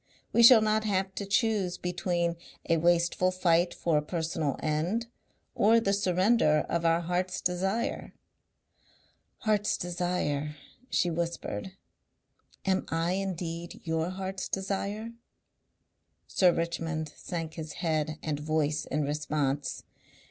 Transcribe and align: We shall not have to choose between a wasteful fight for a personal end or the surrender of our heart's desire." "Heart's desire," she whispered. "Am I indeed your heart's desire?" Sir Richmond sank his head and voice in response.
We 0.33 0.41
shall 0.41 0.61
not 0.61 0.83
have 0.85 1.13
to 1.13 1.27
choose 1.27 1.77
between 1.77 2.35
a 2.67 2.77
wasteful 2.77 3.29
fight 3.29 3.71
for 3.71 3.99
a 3.99 4.01
personal 4.01 4.57
end 4.63 5.05
or 5.53 5.79
the 5.79 5.93
surrender 5.93 6.65
of 6.67 6.85
our 6.87 7.01
heart's 7.01 7.39
desire." 7.39 8.15
"Heart's 9.41 9.77
desire," 9.77 10.55
she 10.89 11.11
whispered. 11.11 11.73
"Am 12.65 12.83
I 12.89 13.11
indeed 13.11 13.79
your 13.83 14.09
heart's 14.09 14.49
desire?" 14.49 15.11
Sir 16.25 16.51
Richmond 16.51 17.13
sank 17.15 17.53
his 17.53 17.73
head 17.73 18.17
and 18.23 18.39
voice 18.39 18.85
in 18.85 19.03
response. 19.03 19.83